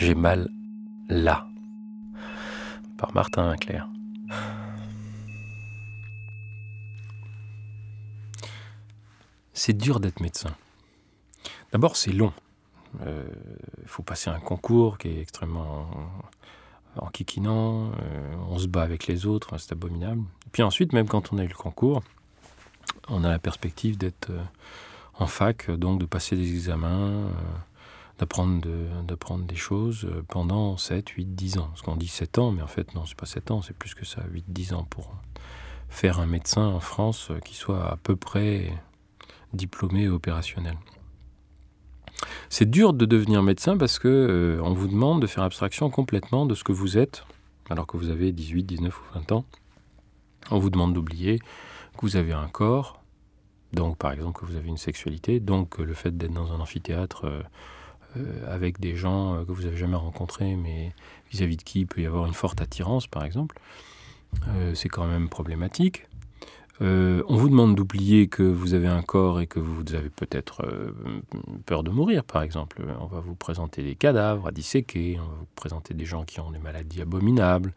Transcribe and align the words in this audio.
J'ai 0.00 0.14
mal 0.14 0.48
là. 1.10 1.46
Par 2.96 3.12
Martin 3.12 3.54
Claire. 3.56 3.86
C'est 9.52 9.74
dur 9.74 10.00
d'être 10.00 10.20
médecin. 10.20 10.56
D'abord, 11.72 11.96
c'est 11.96 12.12
long. 12.12 12.32
Il 12.94 13.08
euh, 13.08 13.28
faut 13.84 14.02
passer 14.02 14.30
un 14.30 14.40
concours 14.40 14.96
qui 14.96 15.08
est 15.08 15.20
extrêmement 15.20 15.90
enquiquinant. 16.96 17.92
Euh, 18.00 18.34
on 18.48 18.58
se 18.58 18.68
bat 18.68 18.82
avec 18.82 19.06
les 19.06 19.26
autres, 19.26 19.58
c'est 19.58 19.72
abominable. 19.72 20.22
Puis 20.50 20.62
ensuite, 20.62 20.94
même 20.94 21.08
quand 21.08 21.30
on 21.34 21.36
a 21.36 21.44
eu 21.44 21.48
le 21.48 21.54
concours, 21.54 22.02
on 23.08 23.22
a 23.22 23.28
la 23.28 23.38
perspective 23.38 23.98
d'être 23.98 24.30
euh, 24.30 24.42
en 25.18 25.26
fac, 25.26 25.70
donc 25.70 26.00
de 26.00 26.06
passer 26.06 26.36
des 26.36 26.50
examens, 26.54 27.30
d'apprendre 28.20 28.60
de, 28.60 29.44
des 29.46 29.56
choses 29.56 30.06
pendant 30.28 30.76
7, 30.76 31.08
8, 31.08 31.34
10 31.34 31.58
ans. 31.58 31.68
Parce 31.70 31.82
qu'on 31.82 31.96
dit 31.96 32.08
7 32.08 32.38
ans, 32.38 32.52
mais 32.52 32.62
en 32.62 32.66
fait, 32.66 32.94
non, 32.94 33.04
c'est 33.06 33.16
pas 33.16 33.26
7 33.26 33.50
ans, 33.50 33.62
c'est 33.62 33.76
plus 33.76 33.94
que 33.94 34.04
ça, 34.04 34.22
8, 34.30 34.44
10 34.48 34.74
ans 34.74 34.84
pour 34.88 35.14
faire 35.88 36.20
un 36.20 36.26
médecin 36.26 36.66
en 36.66 36.80
France 36.80 37.32
qui 37.44 37.56
soit 37.56 37.84
à 37.90 37.96
peu 37.96 38.16
près 38.16 38.72
diplômé 39.52 40.02
et 40.02 40.08
opérationnel. 40.08 40.76
C'est 42.48 42.70
dur 42.70 42.92
de 42.92 43.06
devenir 43.06 43.42
médecin 43.42 43.76
parce 43.76 43.98
que 43.98 44.08
euh, 44.08 44.62
on 44.62 44.72
vous 44.72 44.88
demande 44.88 45.22
de 45.22 45.26
faire 45.26 45.44
abstraction 45.44 45.90
complètement 45.90 46.46
de 46.46 46.54
ce 46.54 46.64
que 46.64 46.72
vous 46.72 46.98
êtes, 46.98 47.24
alors 47.70 47.86
que 47.86 47.96
vous 47.96 48.10
avez 48.10 48.32
18, 48.32 48.64
19 48.64 49.00
ou 49.00 49.14
20 49.14 49.32
ans. 49.32 49.44
On 50.50 50.58
vous 50.58 50.70
demande 50.70 50.92
d'oublier 50.92 51.38
que 51.38 52.02
vous 52.02 52.16
avez 52.16 52.32
un 52.32 52.48
corps, 52.48 53.02
donc 53.72 53.96
par 53.96 54.12
exemple 54.12 54.40
que 54.40 54.46
vous 54.46 54.56
avez 54.56 54.68
une 54.68 54.76
sexualité, 54.76 55.40
donc 55.40 55.78
le 55.78 55.94
fait 55.94 56.16
d'être 56.16 56.32
dans 56.32 56.52
un 56.52 56.60
amphithéâtre 56.60 57.24
euh, 57.24 57.28
euh, 57.38 57.42
avec 58.48 58.80
des 58.80 58.96
gens 58.96 59.44
que 59.44 59.52
vous 59.52 59.62
n'avez 59.62 59.76
jamais 59.76 59.96
rencontrés, 59.96 60.56
mais 60.56 60.92
vis-à-vis 61.30 61.56
de 61.56 61.62
qui 61.62 61.80
il 61.80 61.86
peut 61.86 62.00
y 62.00 62.06
avoir 62.06 62.26
une 62.26 62.34
forte 62.34 62.60
attirance, 62.60 63.06
par 63.06 63.24
exemple, 63.24 63.60
c'est 64.74 64.88
quand 64.88 65.06
même 65.06 65.28
problématique. 65.28 66.06
Euh, 66.82 67.22
on 67.28 67.36
vous 67.36 67.50
demande 67.50 67.74
d'oublier 67.74 68.28
que 68.28 68.42
vous 68.42 68.72
avez 68.72 68.88
un 68.88 69.02
corps 69.02 69.40
et 69.40 69.46
que 69.46 69.60
vous 69.60 69.94
avez 69.94 70.08
peut-être 70.08 70.64
euh, 70.64 70.92
peur 71.66 71.82
de 71.82 71.90
mourir, 71.90 72.24
par 72.24 72.42
exemple. 72.42 72.82
On 73.00 73.06
va 73.06 73.20
vous 73.20 73.34
présenter 73.34 73.82
des 73.82 73.94
cadavres 73.94 74.46
à 74.46 74.50
disséquer, 74.50 75.18
on 75.18 75.26
va 75.26 75.34
vous 75.40 75.48
présenter 75.56 75.92
des 75.92 76.06
gens 76.06 76.24
qui 76.24 76.40
ont 76.40 76.50
des 76.50 76.58
maladies 76.58 77.02
abominables, 77.02 77.74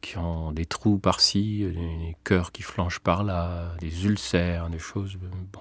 qui 0.00 0.16
ont 0.16 0.52
des 0.52 0.64
trous 0.64 0.98
par-ci, 0.98 1.64
des, 1.64 2.16
cœurs 2.22 2.52
qui 2.52 2.62
flanchent 2.62 3.00
par-là, 3.00 3.74
des 3.80 4.06
ulcères, 4.06 4.70
des 4.70 4.78
choses. 4.78 5.16
Euh, 5.16 5.28
bon. 5.52 5.60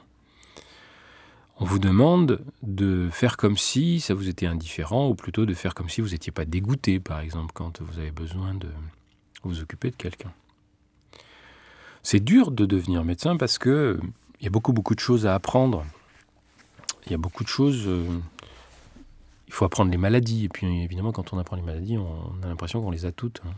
On 1.58 1.66
vous 1.66 1.80
demande 1.80 2.42
de 2.64 3.10
faire 3.12 3.38
comme 3.38 3.58
si 3.58 4.02
ça 4.02 4.14
vous 4.14 4.28
était 4.28 4.46
indifférent, 4.46 5.08
ou 5.08 5.16
plutôt 5.16 5.46
de 5.46 5.54
faire 5.54 5.74
comme 5.74 5.90
si 5.90 6.02
vous 6.02 6.10
n'étiez 6.10 6.32
pas 6.32 6.44
dégoûté, 6.44 7.00
par 7.00 7.20
exemple, 7.20 7.52
quand 7.54 7.82
vous 7.82 7.98
avez 7.98 8.12
besoin 8.12 8.54
de 8.54 8.68
vous 9.44 9.62
occuper 9.62 9.92
de 9.92 9.96
quelqu'un. 9.96 10.34
C'est 12.04 12.20
dur 12.20 12.52
de 12.52 12.66
devenir 12.66 13.04
médecin 13.04 13.38
parce 13.38 13.58
que 13.58 14.00
il 14.40 14.44
y 14.44 14.48
a 14.48 14.50
beaucoup 14.50 14.74
beaucoup 14.74 14.96
de 14.96 15.00
choses 15.00 15.26
à 15.26 15.34
apprendre. 15.34 15.86
Il 17.06 17.12
y 17.12 17.16
a 17.16 17.18
beaucoup 17.18 17.44
de 17.44 17.50
choses. 17.50 17.88
Euh, 17.88 18.20
il 19.48 19.54
faut 19.54 19.66
apprendre 19.66 19.92
les 19.92 19.98
maladies. 19.98 20.46
Et 20.46 20.50
puis 20.50 20.68
évidemment, 20.84 21.12
quand 21.12 21.34
on 21.34 21.40
apprend 21.40 21.56
les 21.56 21.62
maladies, 21.62 21.98
on 21.98 22.44
a 22.44 22.48
l'impression 22.48 22.82
qu'on 22.82 22.92
les 22.92 23.06
a 23.06 23.12
toutes. 23.12 23.42
Hein. 23.46 23.52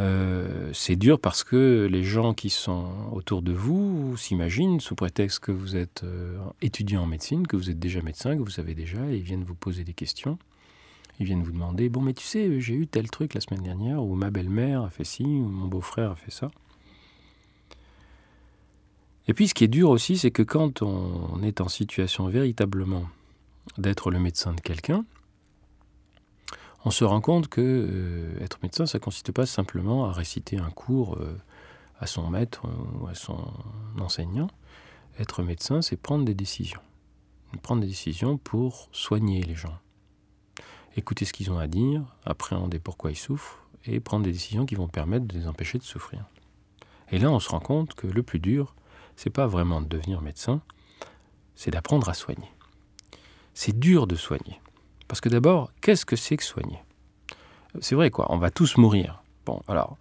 Euh, 0.00 0.70
c'est 0.74 0.96
dur 0.96 1.18
parce 1.18 1.42
que 1.42 1.88
les 1.90 2.04
gens 2.04 2.32
qui 2.32 2.50
sont 2.50 2.88
autour 3.12 3.42
de 3.42 3.52
vous 3.52 4.16
s'imaginent, 4.16 4.80
sous 4.80 4.94
prétexte 4.94 5.40
que 5.40 5.50
vous 5.50 5.74
êtes 5.74 6.04
euh, 6.04 6.38
étudiant 6.62 7.02
en 7.02 7.06
médecine, 7.06 7.46
que 7.46 7.56
vous 7.56 7.70
êtes 7.70 7.80
déjà 7.80 8.00
médecin, 8.00 8.36
que 8.36 8.42
vous 8.42 8.50
savez 8.50 8.74
déjà, 8.74 9.10
et 9.10 9.16
ils 9.16 9.22
viennent 9.22 9.44
vous 9.44 9.56
poser 9.56 9.82
des 9.82 9.94
questions. 9.94 10.38
Ils 11.18 11.26
viennent 11.26 11.42
vous 11.42 11.50
demander 11.50 11.88
Bon, 11.88 12.00
mais 12.00 12.14
tu 12.14 12.24
sais, 12.24 12.60
j'ai 12.60 12.74
eu 12.74 12.86
tel 12.86 13.10
truc 13.10 13.34
la 13.34 13.40
semaine 13.40 13.62
dernière, 13.62 14.02
ou 14.02 14.14
ma 14.14 14.30
belle-mère 14.30 14.82
a 14.82 14.90
fait 14.90 15.04
ci, 15.04 15.24
ou 15.24 15.48
mon 15.48 15.66
beau-frère 15.66 16.12
a 16.12 16.16
fait 16.16 16.30
ça. 16.30 16.50
Et 19.26 19.34
puis 19.34 19.48
ce 19.48 19.54
qui 19.54 19.64
est 19.64 19.68
dur 19.68 19.90
aussi, 19.90 20.16
c'est 20.16 20.30
que 20.30 20.42
quand 20.42 20.80
on 20.80 21.42
est 21.42 21.60
en 21.60 21.68
situation 21.68 22.28
véritablement 22.28 23.08
d'être 23.76 24.10
le 24.10 24.20
médecin 24.20 24.54
de 24.54 24.60
quelqu'un, 24.60 25.04
on 26.84 26.90
se 26.90 27.04
rend 27.04 27.20
compte 27.20 27.48
que 27.48 27.60
euh, 27.60 28.44
être 28.44 28.58
médecin, 28.62 28.86
ça 28.86 28.98
ne 28.98 29.02
consiste 29.02 29.32
pas 29.32 29.46
simplement 29.46 30.06
à 30.06 30.12
réciter 30.12 30.58
un 30.58 30.70
cours 30.70 31.16
euh, 31.16 31.36
à 32.00 32.06
son 32.06 32.28
maître 32.30 32.62
ou 33.00 33.08
à 33.08 33.14
son 33.14 33.52
enseignant. 33.98 34.48
Être 35.18 35.42
médecin, 35.42 35.82
c'est 35.82 35.96
prendre 35.96 36.24
des 36.24 36.34
décisions. 36.34 36.80
Prendre 37.62 37.80
des 37.80 37.88
décisions 37.88 38.38
pour 38.38 38.88
soigner 38.92 39.42
les 39.42 39.54
gens. 39.54 39.76
Écouter 40.96 41.24
ce 41.24 41.32
qu'ils 41.32 41.50
ont 41.50 41.58
à 41.58 41.66
dire, 41.66 42.02
appréhender 42.24 42.78
pourquoi 42.78 43.10
ils 43.10 43.16
souffrent 43.16 43.64
et 43.84 44.00
prendre 44.00 44.24
des 44.24 44.32
décisions 44.32 44.66
qui 44.66 44.74
vont 44.74 44.88
permettre 44.88 45.26
de 45.26 45.38
les 45.38 45.46
empêcher 45.48 45.78
de 45.78 45.82
souffrir. 45.82 46.24
Et 47.10 47.18
là, 47.18 47.30
on 47.30 47.40
se 47.40 47.48
rend 47.48 47.60
compte 47.60 47.94
que 47.94 48.06
le 48.06 48.22
plus 48.22 48.38
dur, 48.38 48.74
c'est 49.16 49.30
pas 49.30 49.46
vraiment 49.46 49.80
de 49.80 49.86
devenir 49.86 50.20
médecin, 50.20 50.60
c'est 51.54 51.70
d'apprendre 51.70 52.08
à 52.08 52.14
soigner. 52.14 52.50
C'est 53.54 53.78
dur 53.78 54.06
de 54.06 54.14
soigner. 54.14 54.60
Parce 55.08 55.20
que 55.20 55.28
d'abord, 55.28 55.72
qu'est-ce 55.80 56.06
que 56.06 56.16
c'est 56.16 56.36
que 56.36 56.44
soigner? 56.44 56.78
C'est 57.80 57.94
vrai 57.94 58.10
quoi, 58.10 58.26
on 58.30 58.38
va 58.38 58.50
tous 58.50 58.76
mourir. 58.76 59.22
Bon, 59.46 59.62
alors, 59.66 59.96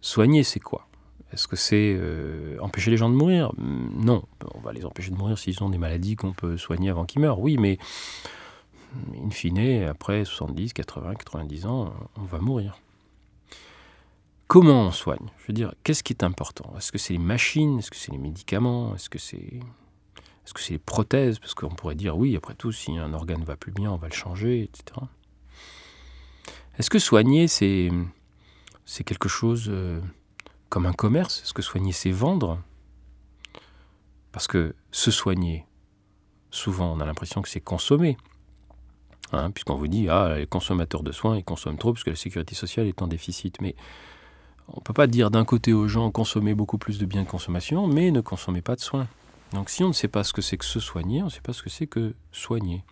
soigner 0.00 0.42
c'est 0.42 0.60
quoi? 0.60 0.88
Est-ce 1.32 1.48
que 1.48 1.56
c'est 1.56 1.96
euh, 1.98 2.56
empêcher 2.60 2.90
les 2.90 2.96
gens 2.96 3.08
de 3.08 3.14
mourir? 3.14 3.52
Non, 3.58 4.22
on 4.54 4.60
va 4.60 4.72
les 4.72 4.84
empêcher 4.84 5.10
de 5.10 5.16
mourir 5.16 5.38
s'ils 5.38 5.62
ont 5.62 5.70
des 5.70 5.78
maladies 5.78 6.16
qu'on 6.16 6.32
peut 6.32 6.56
soigner 6.56 6.90
avant 6.90 7.04
qu'ils 7.04 7.20
meurent, 7.20 7.40
oui, 7.40 7.56
mais 7.58 7.78
in 9.24 9.30
fine, 9.30 9.84
après 9.84 10.24
70, 10.24 10.72
80, 10.72 11.14
90 11.14 11.66
ans, 11.66 11.92
on 12.16 12.24
va 12.24 12.38
mourir. 12.38 12.78
Comment 14.48 14.82
on 14.82 14.90
soigne? 14.92 15.26
Je 15.38 15.48
veux 15.48 15.54
dire, 15.54 15.74
qu'est-ce 15.82 16.04
qui 16.04 16.12
est 16.12 16.22
important? 16.22 16.72
Est-ce 16.76 16.92
que 16.92 16.98
c'est 16.98 17.14
les 17.14 17.18
machines? 17.18 17.80
Est-ce 17.80 17.90
que 17.90 17.96
c'est 17.96 18.12
les 18.12 18.18
médicaments? 18.18 18.94
Est-ce 18.94 19.10
que 19.10 19.18
c'est 19.18 19.60
est-ce 20.46 20.54
que 20.54 20.60
c'est 20.60 20.74
les 20.74 20.78
prothèses? 20.78 21.40
Parce 21.40 21.54
qu'on 21.54 21.70
pourrait 21.70 21.96
dire 21.96 22.16
oui, 22.16 22.36
après 22.36 22.54
tout, 22.54 22.70
si 22.70 22.96
un 22.96 23.12
organe 23.12 23.40
ne 23.40 23.44
va 23.44 23.56
plus 23.56 23.72
bien, 23.72 23.90
on 23.90 23.96
va 23.96 24.06
le 24.06 24.14
changer, 24.14 24.62
etc. 24.62 25.00
Est-ce 26.78 26.88
que 26.88 27.00
soigner, 27.00 27.48
c'est 27.48 27.90
c'est 28.84 29.02
quelque 29.02 29.28
chose 29.28 29.66
euh, 29.68 30.00
comme 30.68 30.86
un 30.86 30.92
commerce? 30.92 31.42
Est-ce 31.42 31.52
que 31.52 31.62
soigner, 31.62 31.90
c'est 31.90 32.12
vendre? 32.12 32.62
Parce 34.30 34.46
que 34.46 34.76
se 34.92 35.10
soigner, 35.10 35.66
souvent, 36.52 36.92
on 36.92 37.00
a 37.00 37.06
l'impression 37.06 37.42
que 37.42 37.48
c'est 37.48 37.60
consommer. 37.60 38.16
Hein, 39.32 39.50
puisqu'on 39.50 39.74
vous 39.74 39.88
dit, 39.88 40.08
ah, 40.08 40.36
les 40.36 40.46
consommateurs 40.46 41.02
de 41.02 41.10
soins, 41.10 41.36
ils 41.36 41.42
consomment 41.42 41.78
trop 41.78 41.92
parce 41.92 42.04
que 42.04 42.10
la 42.10 42.16
sécurité 42.16 42.54
sociale 42.54 42.86
est 42.86 43.02
en 43.02 43.08
déficit. 43.08 43.60
Mais 43.60 43.74
on 44.68 44.76
ne 44.76 44.82
peut 44.82 44.92
pas 44.92 45.08
dire 45.08 45.32
d'un 45.32 45.44
côté 45.44 45.72
aux 45.72 45.88
gens 45.88 46.12
consommez 46.12 46.54
beaucoup 46.54 46.78
plus 46.78 46.98
de 46.98 47.06
biens 47.06 47.24
de 47.24 47.28
consommation, 47.28 47.88
mais 47.88 48.12
ne 48.12 48.20
consommez 48.20 48.62
pas 48.62 48.76
de 48.76 48.80
soins. 48.80 49.08
Donc 49.52 49.70
si 49.70 49.84
on 49.84 49.88
ne 49.88 49.92
sait 49.92 50.08
pas 50.08 50.24
ce 50.24 50.32
que 50.32 50.42
c'est 50.42 50.56
que 50.56 50.64
se 50.64 50.80
soigner, 50.80 51.22
on 51.22 51.26
ne 51.26 51.30
sait 51.30 51.40
pas 51.40 51.52
ce 51.52 51.62
que 51.62 51.70
c'est 51.70 51.86
que 51.86 52.14
soigner. 52.32 52.84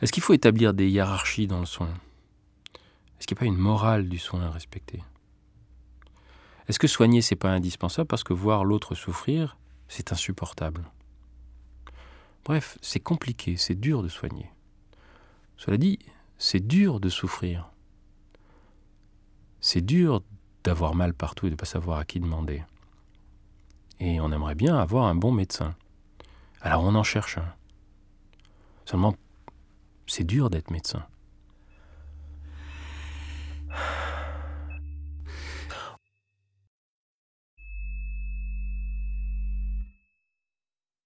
Est-ce 0.00 0.12
qu'il 0.12 0.22
faut 0.22 0.34
établir 0.34 0.74
des 0.74 0.88
hiérarchies 0.88 1.46
dans 1.46 1.60
le 1.60 1.66
soin? 1.66 1.92
Est-ce 3.18 3.26
qu'il 3.26 3.34
n'y 3.34 3.38
a 3.38 3.40
pas 3.40 3.46
une 3.46 3.56
morale 3.56 4.08
du 4.08 4.18
soin 4.18 4.42
à 4.42 4.50
respecter? 4.50 5.02
Est-ce 6.68 6.78
que 6.78 6.86
soigner, 6.86 7.22
c'est 7.22 7.36
pas 7.36 7.50
indispensable 7.50 8.06
parce 8.06 8.24
que 8.24 8.32
voir 8.32 8.64
l'autre 8.64 8.94
souffrir, 8.94 9.56
c'est 9.88 10.12
insupportable? 10.12 10.84
Bref, 12.44 12.78
c'est 12.82 13.00
compliqué, 13.00 13.56
c'est 13.56 13.74
dur 13.74 14.02
de 14.02 14.08
soigner. 14.08 14.50
Cela 15.56 15.78
dit, 15.78 15.98
c'est 16.36 16.66
dur 16.66 17.00
de 17.00 17.08
souffrir. 17.08 17.70
C'est 19.60 19.80
dur 19.80 20.22
d'avoir 20.62 20.94
mal 20.94 21.14
partout 21.14 21.46
et 21.46 21.50
de 21.50 21.54
ne 21.54 21.58
pas 21.58 21.66
savoir 21.66 21.98
à 21.98 22.04
qui 22.04 22.20
demander. 22.20 22.62
Et 24.00 24.20
on 24.20 24.30
aimerait 24.32 24.54
bien 24.54 24.76
avoir 24.78 25.06
un 25.06 25.14
bon 25.14 25.32
médecin. 25.32 25.74
Alors 26.60 26.84
on 26.84 26.94
en 26.94 27.02
cherche 27.02 27.38
un. 27.38 27.54
Seulement, 28.84 29.14
c'est 30.06 30.24
dur 30.24 30.50
d'être 30.50 30.70
médecin. 30.70 31.04